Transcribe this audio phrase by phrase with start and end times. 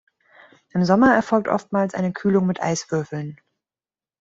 [0.71, 3.39] Im Sommer erfolgt oftmals eine Kühlung mit Eiswürfeln.